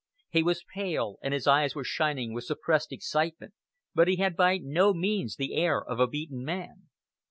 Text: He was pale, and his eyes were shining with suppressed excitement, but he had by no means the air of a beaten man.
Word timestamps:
He 0.31 0.41
was 0.41 0.63
pale, 0.63 1.19
and 1.21 1.31
his 1.31 1.45
eyes 1.45 1.75
were 1.75 1.83
shining 1.83 2.33
with 2.33 2.45
suppressed 2.45 2.91
excitement, 2.91 3.53
but 3.93 4.07
he 4.07 4.15
had 4.15 4.35
by 4.35 4.57
no 4.57 4.95
means 4.95 5.35
the 5.35 5.53
air 5.53 5.79
of 5.79 5.99
a 5.99 6.07
beaten 6.07 6.43
man. 6.43 6.89